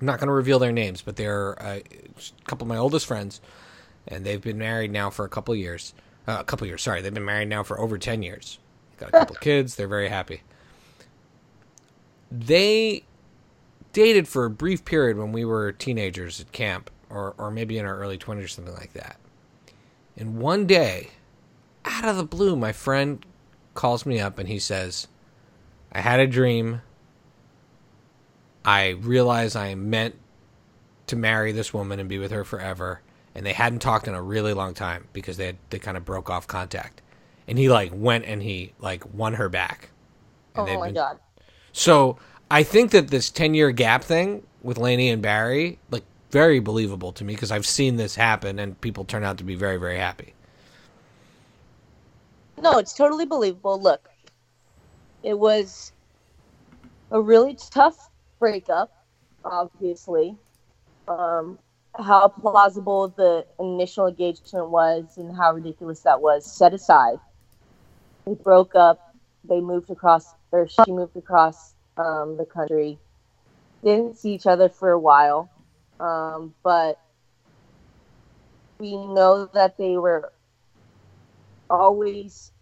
[0.00, 3.06] I'm not going to reveal their names, but they're uh, a couple of my oldest
[3.06, 3.40] friends,
[4.06, 5.92] and they've been married now for a couple of years.
[6.28, 7.02] Uh, a couple years, sorry.
[7.02, 8.58] They've been married now for over 10 years.
[8.98, 9.76] Got a couple kids.
[9.76, 10.42] They're very happy.
[12.30, 13.04] They
[13.92, 17.84] dated for a brief period when we were teenagers at camp, or, or maybe in
[17.86, 19.16] our early 20s or something like that.
[20.16, 21.10] And one day,
[21.84, 23.24] out of the blue, my friend
[23.74, 25.08] calls me up and he says,
[25.92, 26.82] I had a dream.
[28.64, 30.16] I realize I am meant
[31.06, 33.00] to marry this woman and be with her forever.
[33.34, 36.04] And they hadn't talked in a really long time because they had, they kind of
[36.04, 37.00] broke off contact.
[37.46, 39.90] And he like went and he like won her back.
[40.54, 41.18] And Oh my been- god.
[41.72, 42.18] So
[42.50, 47.12] I think that this 10 year gap thing with Laney and Barry, like, very believable
[47.12, 49.98] to me because I've seen this happen and people turn out to be very, very
[49.98, 50.34] happy.
[52.60, 53.80] No, it's totally believable.
[53.80, 54.08] Look,
[55.22, 55.92] it was
[57.10, 58.92] a really tough breakup,
[59.44, 60.36] obviously.
[61.08, 61.58] Um,
[62.02, 67.18] how plausible the initial engagement was and how ridiculous that was set aside.
[68.26, 69.00] They broke up.
[69.44, 72.98] They moved across, or she moved across um, the country.
[73.82, 75.48] Didn't see each other for a while,
[75.98, 76.98] um, but
[78.78, 80.30] we know that they were
[81.70, 82.52] always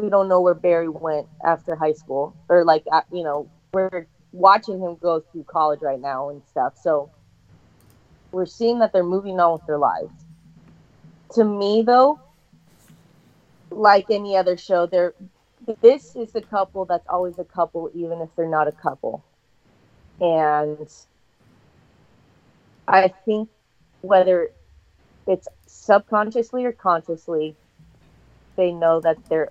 [0.00, 4.06] we don't know where Barry went after high school, or like uh, you know we're
[4.32, 6.74] watching him go through college right now and stuff.
[6.80, 7.10] So
[8.32, 10.12] we're seeing that they're moving on with their lives.
[11.34, 12.20] To me, though,
[13.70, 14.86] like any other show,
[15.82, 19.24] this is a couple that's always a couple, even if they're not a couple.
[20.20, 20.88] And
[22.86, 23.48] I think
[24.00, 24.50] whether
[25.26, 27.54] it's subconsciously or consciously,
[28.56, 29.50] they know that they're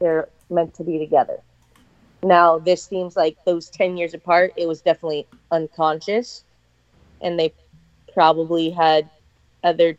[0.00, 1.38] they're meant to be together.
[2.22, 6.44] Now, this seems like those 10 years apart, it was definitely unconscious.
[7.20, 7.52] And they
[8.12, 9.08] probably had
[9.64, 9.96] other,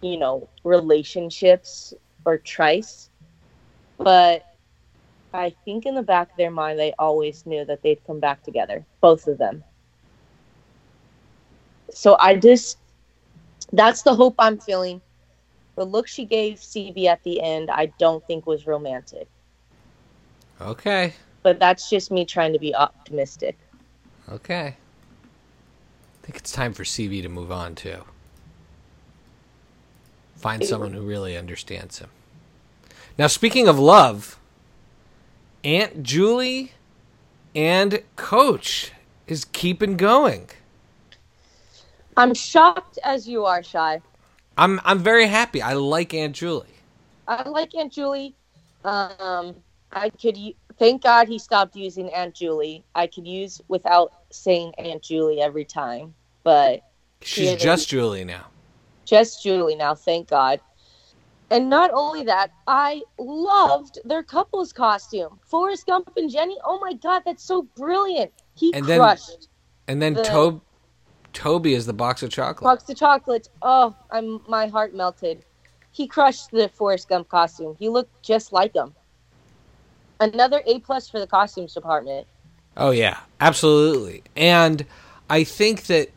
[0.00, 1.94] you know, relationships
[2.24, 3.10] or trice.
[3.98, 4.44] But
[5.34, 8.42] I think in the back of their mind, they always knew that they'd come back
[8.42, 9.62] together, both of them.
[11.90, 12.78] So I just,
[13.72, 15.00] that's the hope I'm feeling.
[15.76, 19.28] The look she gave CB at the end, I don't think was romantic.
[20.60, 21.12] Okay.
[21.42, 23.56] But that's just me trying to be optimistic.
[24.30, 24.76] Okay.
[26.28, 28.04] I think it's time for CB to move on too.
[30.36, 32.10] Find someone who really understands him.
[33.16, 34.38] Now, speaking of love,
[35.64, 36.72] Aunt Julie
[37.54, 38.92] and Coach
[39.26, 40.50] is keeping going.
[42.14, 44.02] I'm shocked as you are, Shy.
[44.58, 45.62] I'm I'm very happy.
[45.62, 46.66] I like Aunt Julie.
[47.26, 48.34] I like Aunt Julie.
[48.84, 49.56] Um,
[49.92, 50.36] I could
[50.78, 52.84] thank God he stopped using Aunt Julie.
[52.94, 56.14] I could use without saying Aunt Julie every time,
[56.44, 56.82] but
[57.22, 58.46] She's just Julie now.
[59.04, 60.60] just Julie now, thank God.
[61.50, 65.38] And not only that, I loved their couples costume.
[65.46, 66.58] Forrest Gump and Jenny.
[66.62, 68.30] Oh my God, that's so brilliant.
[68.54, 69.48] He And then- crushed.
[69.86, 70.60] And then The- Tob
[71.32, 72.82] Toby is the box of chocolates.
[72.82, 73.48] Box of chocolates.
[73.62, 75.44] Oh, I'm my heart melted.
[75.90, 77.76] He crushed the Forrest Gump costume.
[77.78, 78.94] He looked just like him.
[80.20, 82.26] Another A plus for the costumes department.
[82.78, 84.22] Oh yeah, absolutely.
[84.36, 84.86] And
[85.28, 86.10] I think that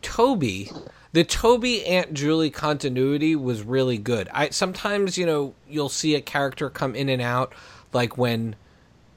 [0.00, 0.72] Toby,
[1.12, 4.28] the Toby Aunt Julie continuity was really good.
[4.32, 7.52] I sometimes, you know, you'll see a character come in and out
[7.92, 8.56] like when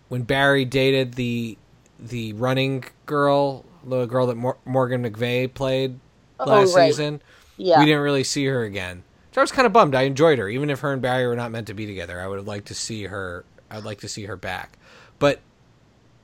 [0.10, 1.58] when Barry dated the
[1.98, 5.98] the running girl, the girl that Mor- Morgan McVeigh played
[6.40, 6.90] oh, last oh, right.
[6.90, 7.22] season.
[7.56, 7.80] Yeah.
[7.80, 9.04] We didn't really see her again.
[9.32, 9.96] So I was kind of bummed.
[9.96, 12.20] I enjoyed her, even if her and Barry were not meant to be together.
[12.20, 13.46] I would have liked to see her.
[13.70, 14.78] I'd like to see her back,
[15.20, 15.40] but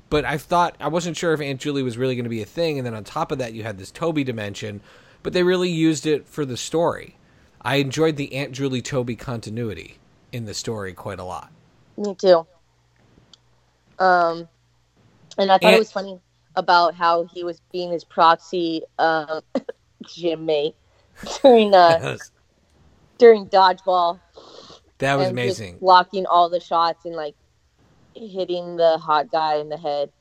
[0.10, 2.46] but I thought I wasn't sure if Aunt Julie was really going to be a
[2.46, 2.78] thing.
[2.78, 4.82] And then on top of that, you had this Toby dimension,
[5.24, 7.18] but they really used it for the story.
[7.62, 9.98] I enjoyed the Aunt Julie Toby continuity
[10.32, 11.52] in the story quite a lot.
[11.98, 12.46] Me too.
[14.00, 14.48] Um,
[15.38, 16.20] and I thought And- it was funny
[16.56, 19.42] about how he was being his proxy um,
[20.08, 20.76] gym mate
[21.42, 22.18] during uh,
[23.18, 24.20] during dodgeball.
[25.00, 25.78] that was amazing.
[25.80, 27.36] blocking all the shots and like
[28.18, 30.12] hitting the hot guy in the head.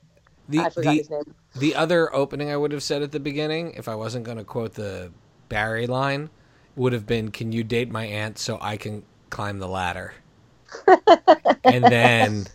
[0.48, 1.22] The I forgot the, his name.
[1.54, 4.44] the other opening I would have said at the beginning, if I wasn't going to
[4.44, 5.12] quote the
[5.48, 6.30] Barry line,
[6.76, 10.14] would have been, "Can you date my aunt so I can climb the ladder?"
[11.64, 12.46] and then,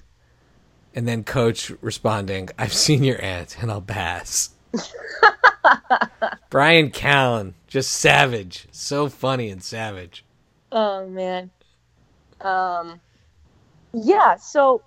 [0.93, 4.51] and then Coach responding, "I've seen your aunt, and I'll pass."
[6.49, 10.25] Bryan Callen, just savage, so funny and savage.
[10.71, 11.51] Oh man.
[12.41, 13.01] Um
[13.93, 14.82] yeah, so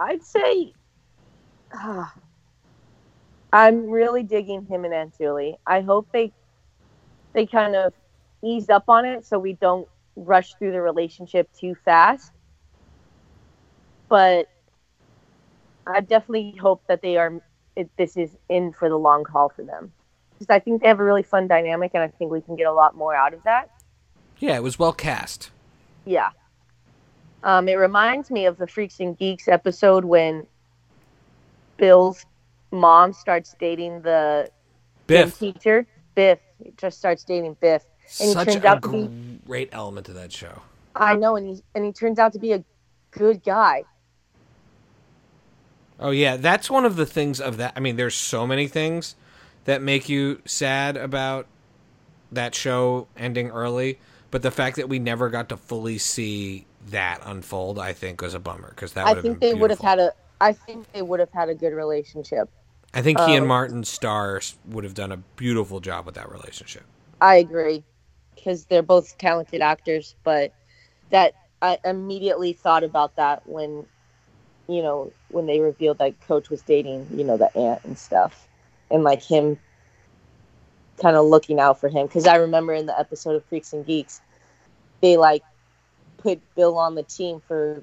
[0.00, 0.72] I'd say
[1.74, 2.12] ah,
[3.52, 5.58] I'm really digging him and Aunt Julie.
[5.66, 6.32] I hope they
[7.34, 7.92] they kind of
[8.42, 9.86] ease up on it so we don't
[10.16, 12.32] rush through the relationship too fast.
[14.08, 14.48] But
[15.86, 17.40] I definitely hope that they are
[17.76, 19.92] it, this is in for the long haul for them.
[20.32, 22.66] Because I think they have a really fun dynamic and I think we can get
[22.66, 23.70] a lot more out of that.
[24.38, 25.50] Yeah, it was well cast.
[26.06, 26.30] Yeah.
[27.42, 30.46] Um, it reminds me of the Freaks and Geeks episode when
[31.76, 32.26] Bill's
[32.70, 34.50] mom starts dating the
[35.06, 35.86] Biff, teacher.
[36.14, 37.84] Biff he just starts dating Biff.
[38.20, 40.62] And he turns out to be great element to that show.
[40.94, 42.64] I know, and he and he turns out to be a
[43.10, 43.84] good guy.
[45.98, 47.74] Oh yeah, that's one of the things of that.
[47.76, 49.14] I mean, there's so many things
[49.64, 51.46] that make you sad about
[52.32, 53.98] that show ending early,
[54.30, 58.34] but the fact that we never got to fully see that unfold, I think, was
[58.34, 59.06] a bummer because that.
[59.06, 61.54] I would think they would have had a I think they would have had a
[61.54, 62.48] good relationship.
[62.94, 66.30] I think he and um, Martin Starr would have done a beautiful job with that
[66.30, 66.82] relationship.
[67.20, 67.84] I agree
[68.34, 70.52] because they're both talented actors, but
[71.10, 73.86] that I immediately thought about that when
[74.66, 78.48] you know when they revealed that Coach was dating you know the aunt and stuff,
[78.90, 79.58] and like him
[81.00, 83.86] kind of looking out for him because I remember in the episode of Freaks and
[83.86, 84.20] Geeks
[85.00, 85.42] they like
[86.20, 87.82] put Bill on the team for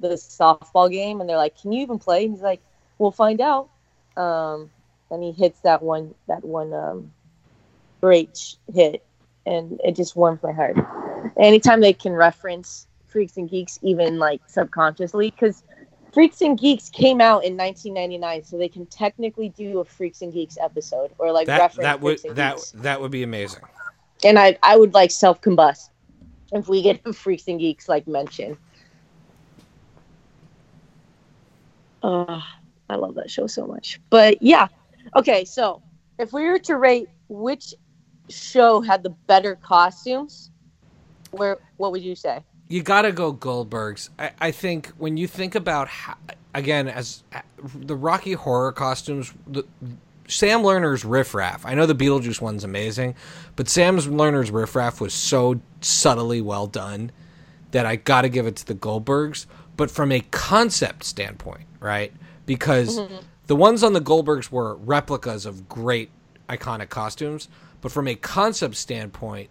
[0.00, 2.60] the softball game and they're like, "Can you even play?" And he's like,
[2.98, 3.68] "We'll find out."
[4.16, 4.70] Um,
[5.10, 7.12] and he hits that one that one um,
[8.00, 9.04] great hit,
[9.46, 10.76] and it just warms my heart.
[11.36, 15.62] Anytime they can reference Freaks and Geeks, even like subconsciously, because
[16.12, 20.32] Freaks and Geeks came out in 1999, so they can technically do a Freaks and
[20.32, 22.72] Geeks episode or like That reference that would that Geeks.
[22.72, 23.62] that would be amazing.
[24.24, 25.90] And I I would like self combust
[26.52, 28.56] if we get a Freaks and Geeks like mention.
[32.02, 32.40] Uh,
[32.88, 34.00] I love that show so much.
[34.08, 34.68] But yeah,
[35.16, 35.44] okay.
[35.44, 35.82] So
[36.18, 37.74] if we were to rate which
[38.28, 40.50] show had the better costumes,
[41.30, 42.42] where what would you say?
[42.68, 44.10] You got to go Goldberg's.
[44.18, 46.16] I, I think when you think about how,
[46.54, 47.22] again as
[47.74, 49.64] the Rocky Horror costumes, the,
[50.28, 51.64] Sam Lerner's Riff Raff.
[51.64, 53.14] I know the Beetlejuice one's amazing,
[53.56, 57.10] but Sam Lerner's Riff Raff was so subtly well done
[57.70, 59.46] that I got to give it to the Goldbergs.
[59.76, 62.12] But from a concept standpoint, right?
[62.46, 63.16] Because mm-hmm.
[63.46, 66.10] the ones on the Goldbergs were replicas of great
[66.48, 67.48] iconic costumes,
[67.80, 69.50] but from a concept standpoint,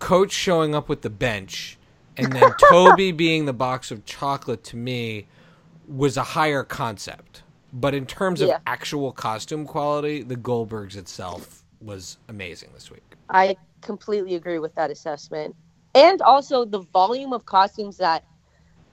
[0.00, 1.78] Coach showing up with the bench
[2.16, 5.26] and then Toby being the box of chocolate to me
[5.86, 7.42] was a higher concept.
[7.72, 8.58] But in terms of yeah.
[8.66, 13.14] actual costume quality, the Goldbergs itself was amazing this week.
[13.28, 15.54] I completely agree with that assessment.
[15.94, 18.24] And also the volume of costumes that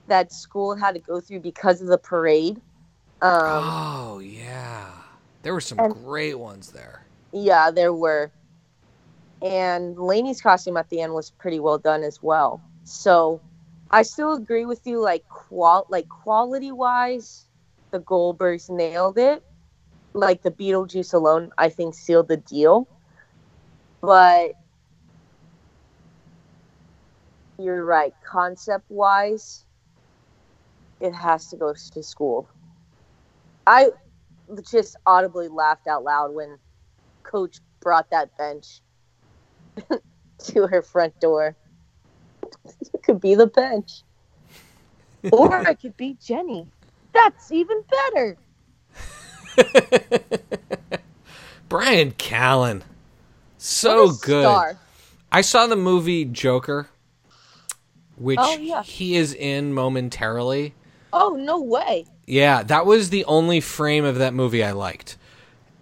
[0.06, 2.56] that school had to go through because of the parade.
[3.20, 4.90] Um, oh yeah,
[5.42, 7.04] there were some and, great ones there.
[7.32, 8.30] Yeah, there were.
[9.42, 12.60] And Laney's costume at the end was pretty well done as well.
[12.84, 13.40] So
[13.90, 17.46] I still agree with you, like qual like quality wise,
[17.90, 19.42] the Goldbergs nailed it.
[20.14, 22.88] Like the Beetlejuice alone, I think sealed the deal.
[24.00, 24.52] But
[27.58, 28.12] you're right.
[28.26, 29.64] Concept wise,
[31.00, 32.48] it has to go to school.
[33.66, 33.90] I
[34.70, 36.58] just audibly laughed out loud when
[37.22, 38.80] coach brought that bench
[40.44, 41.54] to her front door.
[42.94, 44.02] it could be the bench.
[45.32, 46.66] or it could be Jenny.
[47.22, 48.36] That's even better.
[51.68, 52.82] Bryan Callen.
[53.58, 54.44] So good.
[54.44, 54.78] Star.
[55.32, 56.88] I saw the movie Joker,
[58.16, 58.82] which oh, yeah.
[58.82, 60.74] he is in momentarily.
[61.12, 62.06] Oh, no way.
[62.26, 65.16] Yeah, that was the only frame of that movie I liked.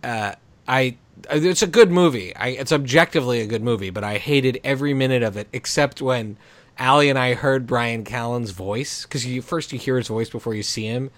[0.03, 0.32] Uh,
[0.66, 0.97] I
[1.30, 2.34] it's a good movie.
[2.34, 6.37] I, it's objectively a good movie, but I hated every minute of it except when
[6.79, 10.55] Allie and I heard Bryan Callen's voice because you first you hear his voice before
[10.55, 11.11] you see him,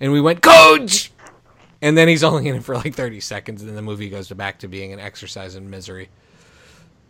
[0.00, 1.10] and we went coach,
[1.80, 4.28] and then he's only in it for like thirty seconds, and then the movie goes
[4.30, 6.08] back to being an exercise in misery.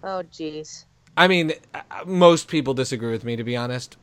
[0.05, 0.85] Oh, jeez.
[1.17, 3.97] I mean, uh, most people disagree with me, to be honest,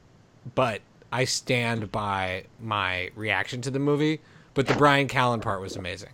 [0.55, 0.81] but
[1.11, 4.19] I stand by my reaction to the movie.
[4.55, 6.11] But the Bryan Callen part was amazing,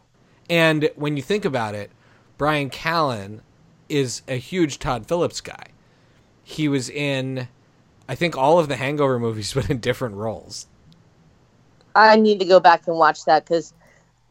[0.50, 1.92] and when you think about it,
[2.38, 3.42] Bryan Callen
[3.90, 5.68] is a huge Todd Phillips guy.
[6.44, 7.48] He was in,
[8.10, 10.68] I think, all of the Hangover movies, but in different roles.
[11.96, 13.74] I need to go back and watch that because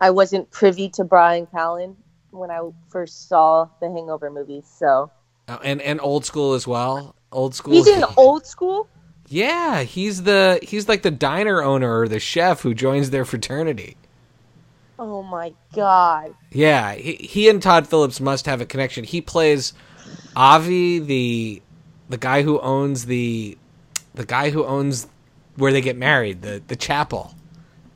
[0.00, 1.94] I wasn't privy to Bryan Callen
[2.30, 2.60] when I
[2.90, 4.64] first saw the Hangover movies.
[4.78, 5.10] So,
[5.48, 7.14] oh, and and old school as well.
[7.30, 7.74] Old school.
[7.74, 8.88] He's in old school.
[9.28, 13.96] Yeah, he's the he's like the diner owner or the chef who joins their fraternity.
[14.98, 16.34] Oh my god.
[16.50, 19.04] Yeah, he, he and Todd Phillips must have a connection.
[19.04, 19.72] He plays
[20.34, 21.62] Avi, the
[22.08, 23.58] the guy who owns the
[24.18, 25.06] the guy who owns
[25.56, 27.34] where they get married, the the chapel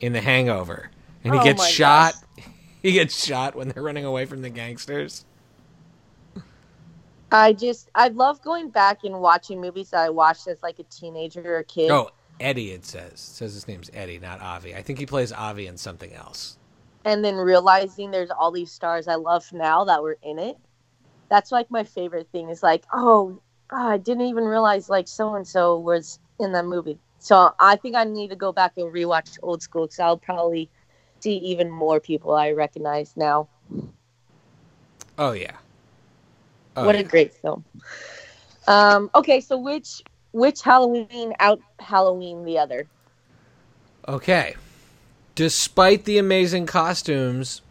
[0.00, 0.90] in The Hangover,
[1.22, 2.14] and he oh gets shot.
[2.14, 2.46] Gosh.
[2.82, 5.24] He gets shot when they're running away from the gangsters.
[7.30, 10.82] I just I love going back and watching movies that I watched as like a
[10.82, 11.92] teenager or a kid.
[11.92, 12.10] Oh,
[12.40, 13.12] Eddie, it says.
[13.12, 14.74] It says his name's Eddie, not Avi.
[14.74, 16.58] I think he plays Avi in something else.
[17.04, 20.58] And then realizing there's all these stars I love now that were in it.
[21.28, 23.40] That's like my favorite thing is like, oh,
[23.72, 26.98] oh I didn't even realize like so and so was in that movie.
[27.18, 30.70] So I think I need to go back and rewatch old school because I'll probably
[31.20, 33.48] see even more people I recognize now.
[35.18, 35.56] Oh yeah,
[36.76, 37.00] Oh, what yeah.
[37.02, 37.64] a great film.
[38.66, 40.02] Um, okay, so which
[40.32, 42.88] which Halloween out Halloween the other?
[44.08, 44.54] Okay.
[45.34, 47.62] Despite the amazing costumes,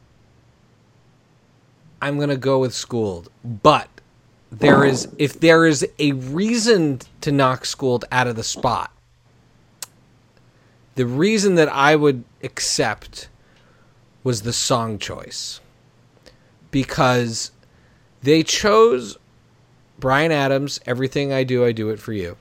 [2.01, 3.29] I'm gonna go with Schooled.
[3.43, 3.87] But
[4.51, 8.91] there is if there is a reason to knock Schooled out of the spot,
[10.95, 13.29] the reason that I would accept
[14.23, 15.61] was the song choice.
[16.69, 17.51] Because
[18.21, 19.17] they chose
[19.99, 22.37] Bryan Adams' Everything I Do, I Do It For You,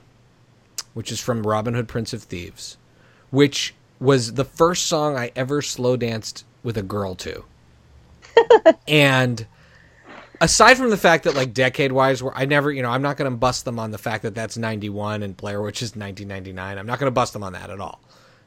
[0.93, 2.77] which is from Robin Hood, Prince of Thieves,
[3.29, 7.45] which was the first song I ever slow danced with a girl to.
[8.87, 9.45] and
[10.41, 13.15] aside from the fact that, like, decade wise, where I never, you know, I'm not
[13.15, 16.77] going to bust them on the fact that that's 91 and Blair Witch is 1999.
[16.77, 18.01] I'm not going to bust them on that at all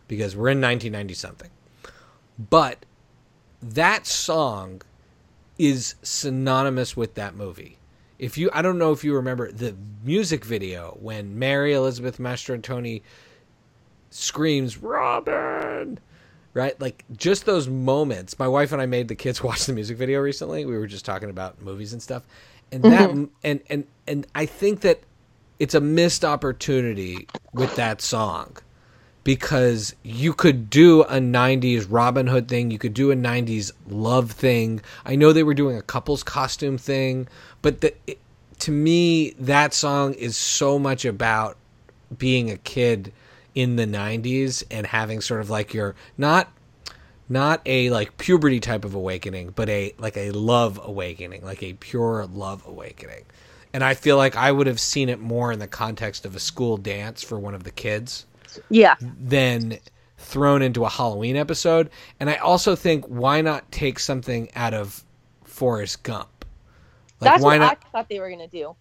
[0.09, 1.51] because we're in 1990 something.
[2.51, 2.85] But
[3.63, 4.83] that song
[5.59, 7.79] is synonymous with that movie.
[8.19, 13.03] If you, I don't know if you remember the music video when Mary Elizabeth Mastrantonio
[14.11, 15.99] screams "Robin,"
[16.55, 16.81] right?
[16.81, 18.39] Like just those moments.
[18.39, 20.65] My wife and I made the kids watch the music video recently.
[20.65, 22.23] We were just talking about movies and stuff,
[22.73, 23.25] and that mm-hmm.
[23.43, 25.01] and and and I think that
[25.59, 28.57] it's a missed opportunity with that song
[29.23, 34.31] because you could do a 90s Robin Hood thing, you could do a 90s love
[34.31, 34.83] thing.
[35.07, 37.27] I know they were doing a couple's costume thing,
[37.63, 38.19] but the, it,
[38.61, 41.57] to me that song is so much about
[42.19, 43.13] being a kid
[43.55, 46.53] in the 90s and having sort of like your not
[47.29, 51.73] not a like puberty type of awakening, but a like a love awakening, like a
[51.75, 53.25] pure love awakening.
[53.73, 56.41] And I feel like I would have seen it more in the context of a
[56.41, 58.27] school dance for one of the kids
[58.71, 58.95] Yeah.
[59.01, 59.79] than
[60.19, 61.91] thrown into a Halloween episode.
[62.21, 65.03] And I also think why not take something out of
[65.45, 66.45] Forrest Gump?
[67.21, 68.77] Like That's why what not I thought they were gonna do.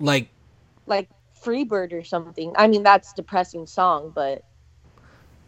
[0.00, 0.28] like
[0.86, 1.08] Like
[1.44, 2.52] Freebird or something.
[2.56, 4.44] I mean, that's depressing song, but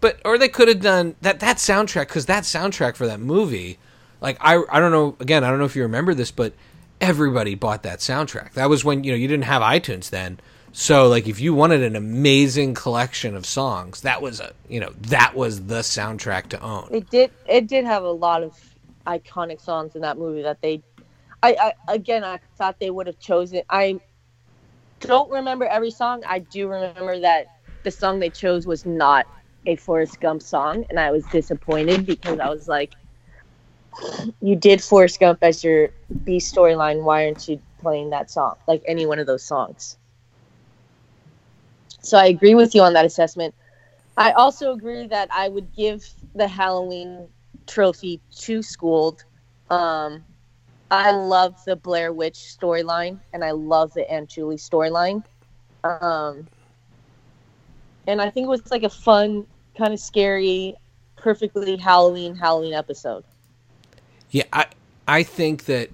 [0.01, 3.79] but or they could have done that that soundtrack cuz that soundtrack for that movie
[4.21, 6.53] like I I don't know again, I don't know if you remember this, but
[7.01, 8.53] everybody bought that soundtrack.
[8.53, 10.41] That was when, you know, you didn't have iTunes then.
[10.73, 14.93] So like if you wanted an amazing collection of songs, that was a, you know,
[15.03, 16.89] that was the soundtrack to own.
[16.91, 18.59] it did it did have a lot of
[19.07, 20.83] iconic songs in that movie that they
[21.43, 24.01] I, I again I thought they would have chosen I
[25.01, 26.23] don't remember every song.
[26.27, 27.49] I do remember that
[27.83, 29.27] the song they chose was not
[29.67, 32.97] a Forrest Gump song and I was disappointed because I was like
[34.41, 35.91] you did Forrest Gump as your
[36.25, 38.57] B storyline, why aren't you playing that song?
[38.67, 39.97] Like any one of those songs.
[42.01, 43.55] So I agree with you on that assessment.
[44.17, 47.29] I also agree that I would give the Halloween
[47.67, 49.25] trophy to Schooled.
[49.71, 50.25] Um,
[50.91, 55.25] I love the Blair Witch storyline, and I love the Aunt Julie storyline.
[55.85, 56.47] Um,
[58.07, 60.77] and I think it was like a fun, kind of scary,
[61.17, 63.25] perfectly Halloween Halloween episode.
[64.31, 64.67] Yeah, I
[65.09, 65.91] I think that,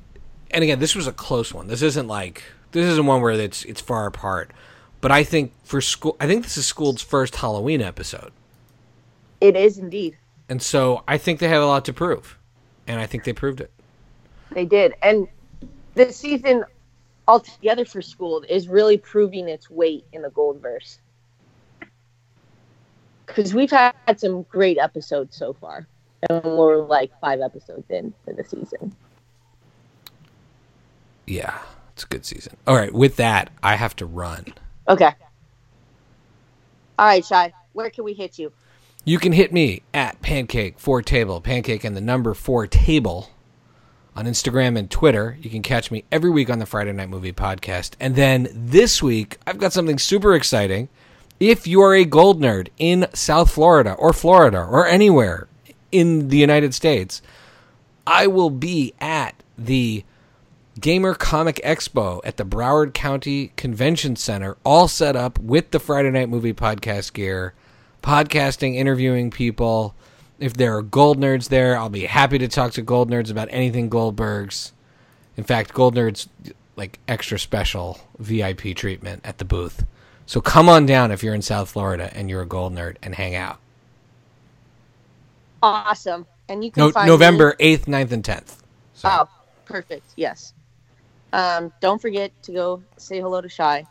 [0.51, 1.69] and again, this was a close one.
[1.69, 4.51] This isn't like this isn't one where it's it's far apart.
[5.01, 8.31] But I think for school, I think this is Schooled's first Halloween episode,
[9.41, 10.17] It is indeed.
[10.49, 12.39] and so I think they have a lot to prove,
[12.87, 13.73] and I think they proved it.
[14.55, 14.95] They did.
[15.03, 15.29] And
[15.95, 16.65] the season
[17.29, 20.99] altogether for school is really proving its weight in the Goldverse.
[23.27, 25.87] Because we've had some great episodes so far.
[26.29, 28.95] And we're like five episodes in for the season.
[31.27, 31.59] Yeah,
[31.93, 32.57] it's a good season.
[32.67, 34.47] All right, with that, I have to run.
[34.89, 35.13] Okay.
[36.99, 37.53] All right, Shy.
[37.73, 38.53] Where can we hit you?
[39.05, 43.31] You can hit me at pancake four table pancake and the number four table
[44.15, 45.39] on Instagram and Twitter.
[45.41, 47.95] You can catch me every week on the Friday Night Movie Podcast.
[47.99, 50.89] And then this week, I've got something super exciting.
[51.41, 55.49] If you are a gold nerd in South Florida or Florida or anywhere
[55.91, 57.23] in the United States,
[58.07, 60.05] I will be at the
[60.81, 66.11] Gamer Comic Expo at the Broward County Convention Center, all set up with the Friday
[66.11, 67.55] Night Movie Podcast gear,
[68.03, 69.95] podcasting, interviewing people.
[70.43, 73.47] If there are gold nerds there, I'll be happy to talk to gold nerds about
[73.53, 74.73] anything Goldberg's.
[75.37, 76.27] In fact, gold nerds
[76.75, 79.85] like extra special VIP treatment at the booth.
[80.27, 83.15] So come on down if you're in South Florida and you're a gold nerd and
[83.15, 83.59] hang out.
[85.63, 86.27] Awesome.
[86.49, 88.57] And you can No, find me- November 8th, 9th, and 10th.
[88.95, 89.29] So, Oh,
[89.65, 90.07] perfect.
[90.17, 90.55] Yes.
[91.33, 93.87] Um, don't forget to go say hello to Shy.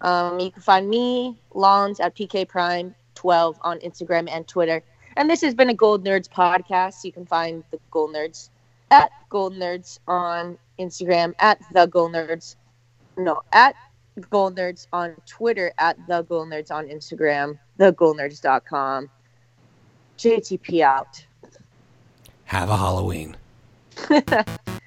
[0.00, 4.82] Um, you can find me, Lawns, at PK Prime 12 on Instagram and Twitter.
[5.18, 7.02] And this has been a Gold Nerds podcast.
[7.02, 8.50] You can find the Gold Nerds
[8.92, 12.54] at Gold Nerds on Instagram, at the Gold Nerds.
[13.16, 13.74] No, at
[14.30, 19.10] Gold Nerds on Twitter, at the Gold Nerds on Instagram, thegoldnerds.com.
[20.16, 21.26] JTP out.
[22.44, 23.36] have a Halloween.